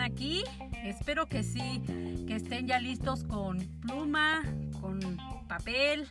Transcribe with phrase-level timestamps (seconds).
[0.00, 0.42] aquí.
[0.82, 1.82] Espero que sí,
[2.26, 4.42] que estén ya listos con pluma,
[4.80, 5.00] con
[5.48, 6.06] papel,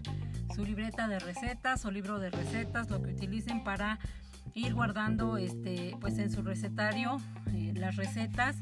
[0.56, 4.00] su libreta de recetas o libro de recetas, lo que utilicen para
[4.54, 7.20] ir guardando este, pues en su recetario
[7.54, 8.56] eh, las recetas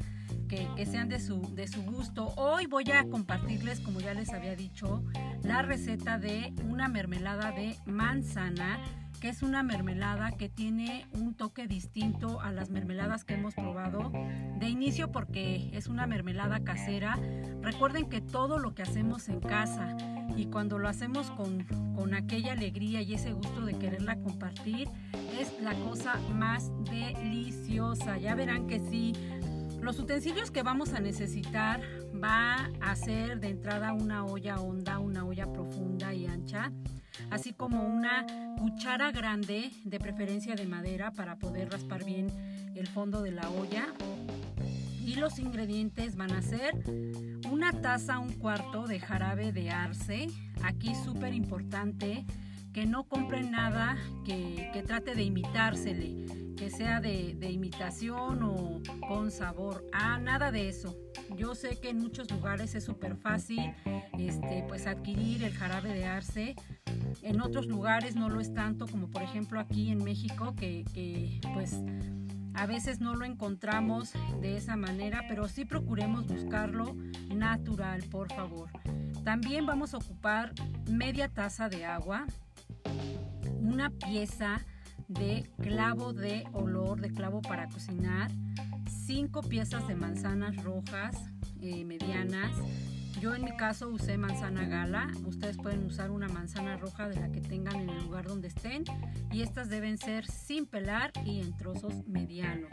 [0.47, 2.33] que, que, sean de su, de su gusto.
[2.38, 5.03] Hoy voy a compartirles, como ya les había dicho,
[5.43, 8.79] la receta de una mermelada de manzana
[9.21, 14.11] que es una mermelada que tiene un toque distinto a las mermeladas que hemos probado
[14.60, 17.20] de inicio porque es una mermelada casera.
[17.61, 19.96] Recuerden que todo lo que hacemos en casa
[20.36, 24.89] y cuando lo hacemos con, con aquella alegría y ese gusto de quererla compartir
[25.39, 28.18] es la cosa más deliciosa.
[28.18, 29.14] Ya verán que sí.
[29.80, 31.80] Los utensilios que vamos a necesitar
[32.11, 36.72] va a ser de entrada una olla honda, una olla profunda y ancha
[37.30, 38.25] así como una
[38.58, 42.27] cuchara grande, de preferencia de madera, para poder raspar bien
[42.75, 43.88] el fondo de la olla.
[45.05, 46.75] Y los ingredientes van a ser
[47.50, 50.27] una taza, un cuarto de jarabe de arce.
[50.63, 52.25] Aquí súper importante
[52.72, 59.31] que no compren nada que, trate de imitársele, que sea de, de, imitación o con
[59.31, 59.85] sabor.
[59.91, 60.97] Ah, nada de eso.
[61.35, 63.73] Yo sé que en muchos lugares es súper fácil
[64.19, 66.55] este, pues adquirir el jarabe de arce.
[67.21, 71.41] En otros lugares no lo es tanto como por ejemplo aquí en México que, que
[71.53, 71.77] pues
[72.53, 76.95] a veces no lo encontramos de esa manera, pero sí procuremos buscarlo
[77.33, 78.69] natural, por favor.
[79.23, 80.53] También vamos a ocupar
[80.89, 82.25] media taza de agua,
[83.59, 84.66] una pieza
[85.13, 88.31] de clavo de olor, de clavo para cocinar,
[89.05, 91.15] cinco piezas de manzanas rojas
[91.61, 92.51] eh, medianas,
[93.21, 97.29] yo en mi caso usé manzana gala, ustedes pueden usar una manzana roja de la
[97.29, 98.83] que tengan en el lugar donde estén.
[99.31, 102.71] Y estas deben ser sin pelar y en trozos medianos.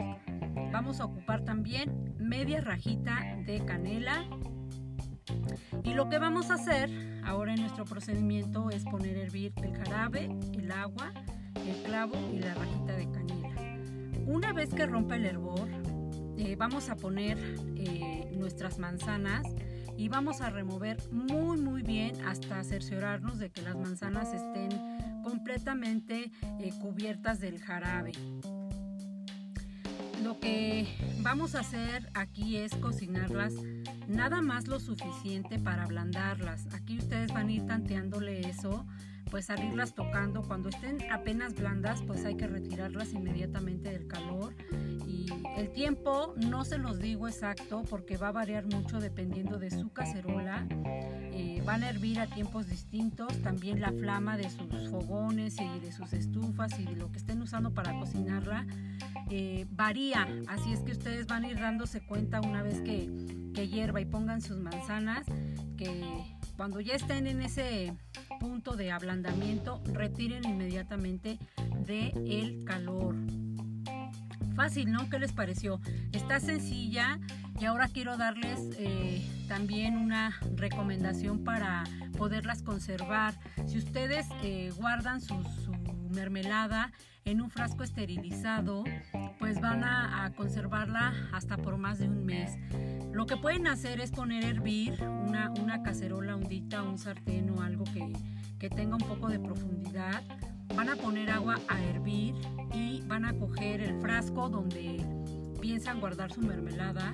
[0.71, 4.25] Vamos a ocupar también media rajita de canela.
[5.83, 6.89] Y lo que vamos a hacer
[7.23, 11.11] ahora en nuestro procedimiento es poner a hervir el jarabe, el agua,
[11.83, 13.49] clavo y la rajita de canela.
[14.25, 15.67] Una vez que rompa el hervor,
[16.37, 17.37] eh, vamos a poner
[17.75, 19.45] eh, nuestras manzanas
[19.97, 24.69] y vamos a remover muy muy bien hasta cerciorarnos de que las manzanas estén
[25.23, 28.13] completamente eh, cubiertas del jarabe.
[30.23, 30.87] Lo que
[31.21, 33.53] vamos a hacer aquí es cocinarlas
[34.07, 36.73] nada más lo suficiente para ablandarlas.
[36.73, 38.85] Aquí ustedes van a ir tanteándole eso,
[39.29, 40.41] pues salirlas tocando.
[40.43, 44.53] Cuando estén apenas blandas, pues hay que retirarlas inmediatamente del calor
[45.57, 49.91] el tiempo no se los digo exacto porque va a variar mucho dependiendo de su
[49.91, 50.65] cacerola.
[50.71, 53.41] Eh, van a hervir a tiempos distintos.
[53.41, 57.41] También la flama de sus fogones y de sus estufas y de lo que estén
[57.41, 58.65] usando para cocinarla
[59.29, 60.27] eh, varía.
[60.47, 63.09] Así es que ustedes van a ir dándose cuenta una vez que,
[63.53, 65.25] que hierva y pongan sus manzanas
[65.77, 66.03] que
[66.55, 67.93] cuando ya estén en ese
[68.39, 71.37] punto de ablandamiento retiren inmediatamente
[71.85, 73.15] del el calor
[74.59, 75.09] fácil, ¿no?
[75.09, 75.79] ¿Qué les pareció?
[76.11, 77.17] Está sencilla
[77.61, 81.85] y ahora quiero darles eh, también una recomendación para
[82.17, 83.35] poderlas conservar.
[83.67, 85.35] Si ustedes eh, guardan su,
[86.09, 86.91] mermelada
[87.25, 88.83] en un frasco esterilizado,
[89.39, 92.57] pues van a, conservarla hasta por más de un mes.
[93.11, 97.61] Lo que pueden hacer es poner a hervir una, una cacerola hondita, un sartén o
[97.61, 98.13] algo que,
[98.59, 100.23] que tenga un poco de profundidad
[100.75, 102.35] van a poner agua a hervir
[102.73, 105.05] y van a coger el frasco donde
[105.59, 107.13] piensan guardar su mermelada.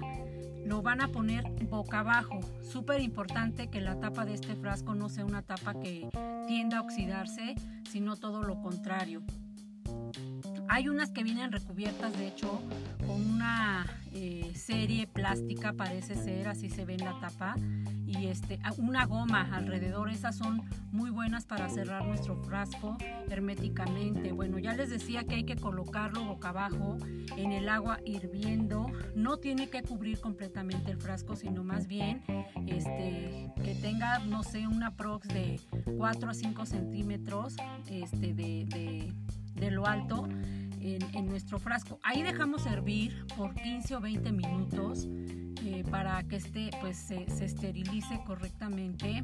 [0.65, 2.39] Lo van a poner boca abajo.
[2.61, 6.09] Súper importante que la tapa de este frasco no sea una tapa que
[6.47, 7.55] tienda a oxidarse,
[7.95, 9.21] sino todo lo contrario.
[10.67, 12.61] Hay unas que vienen recubiertas, de hecho,
[13.05, 17.55] con una eh, serie plástica, parece ser, así se ve en la tapa,
[18.05, 20.09] y este, una goma alrededor.
[20.09, 20.61] Esas son
[20.91, 22.97] muy buenas para cerrar nuestro frasco
[23.29, 24.31] herméticamente.
[24.31, 26.97] Bueno, ya les decía que hay que colocarlo boca abajo
[27.35, 28.87] en el agua hirviendo.
[29.15, 32.23] No tiene que cubrir completamente el frasco, sino más bien
[32.67, 35.59] este, que tenga, no sé, una prox de
[35.97, 37.55] 4 a 5 centímetros
[37.89, 39.13] este, de
[39.55, 40.27] lo alto
[40.93, 41.99] en, nuestro frasco.
[42.03, 45.07] Ahí dejamos hervir por 15 o 20 minutos
[45.63, 49.23] eh, para que este pues se, esterilice correctamente.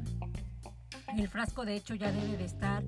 [1.16, 2.82] El frasco de hecho ya debe de estar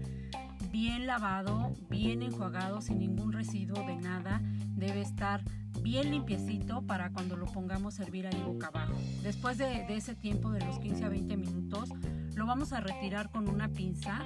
[0.72, 4.40] bien lavado, bien enjuagado, sin ningún residuo de nada.
[4.76, 5.40] Debe estar
[5.80, 8.94] bien limpiecito para cuando lo pongamos a hervir ahí boca abajo.
[9.22, 11.90] Después de, de ese tiempo de los 15 a 20 minutos,
[12.34, 14.20] lo vamos a retirar con una pinza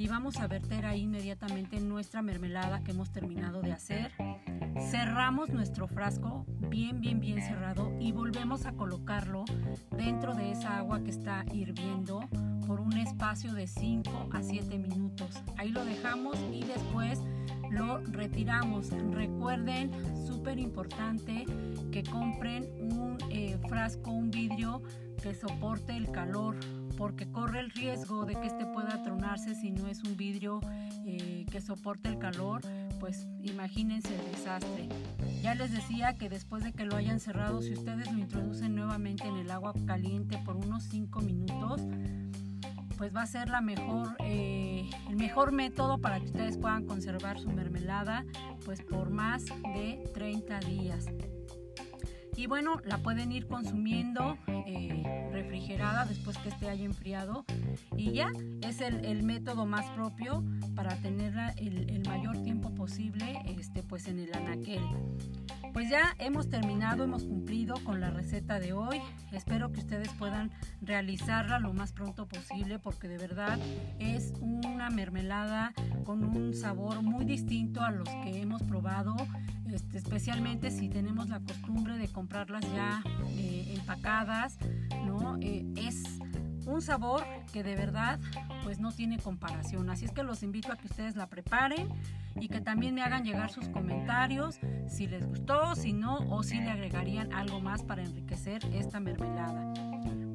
[0.00, 4.10] y vamos a verter ahí inmediatamente nuestra mermelada que hemos terminado de hacer.
[4.90, 9.44] Cerramos nuestro frasco bien, bien, bien cerrado y volvemos a colocarlo
[9.90, 12.20] dentro de esa agua que está hirviendo
[12.66, 15.34] por un espacio de 5 a 7 minutos.
[15.58, 17.20] Ahí lo dejamos y después
[17.70, 18.88] lo retiramos.
[19.12, 19.90] Recuerden,
[20.26, 21.44] súper importante,
[21.90, 24.82] que compren un eh, frasco, un vidrio
[25.22, 26.56] que soporte el calor,
[26.96, 30.60] porque corre el riesgo de que este pueda tronarse si no es un vidrio
[31.04, 32.62] eh, que soporte el calor,
[32.98, 34.88] pues imagínense el desastre.
[35.42, 39.26] Ya les decía que después de que lo hayan cerrado, si ustedes lo introducen nuevamente
[39.26, 41.80] en el agua caliente por unos 5 minutos,
[42.98, 47.38] pues va a ser la mejor, eh, el mejor método para que ustedes puedan conservar
[47.38, 48.26] su mermelada
[48.66, 51.06] pues por más de 30 días.
[52.40, 57.44] Y bueno, la pueden ir consumiendo eh, refrigerada después que esté haya enfriado.
[57.98, 58.32] Y ya
[58.62, 60.42] es el, método más propio
[60.74, 64.80] para tenerla el, el, mayor tiempo posible este, pues en el anaquel.
[65.74, 69.02] Pues ya hemos terminado, hemos cumplido con la receta de hoy.
[69.32, 70.50] Espero que ustedes puedan
[70.80, 73.58] realizarla lo más pronto posible porque de verdad
[73.98, 79.14] es una mermelada con un sabor muy distinto a los que hemos probado,
[79.72, 84.58] este, especialmente si tenemos la costumbre de comprarlas ya eh, empacadas,
[85.06, 85.36] ¿no?
[85.40, 86.02] Eh, es
[86.66, 88.20] un sabor que de verdad
[88.62, 89.90] pues no tiene comparación.
[89.90, 91.88] Así es que los invito a que ustedes la preparen
[92.38, 96.60] y que también me hagan llegar sus comentarios si les gustó, si no o si
[96.60, 99.72] le agregarían algo más para enriquecer esta mermelada.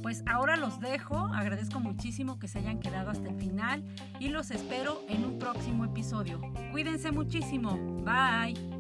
[0.02, 3.84] Pues ahora los dejo, agradezco muchísimo que se hayan quedado hasta el final
[4.20, 6.40] y los espero en un próximo episodio.
[6.72, 8.75] Cuídense muchísimo, bye.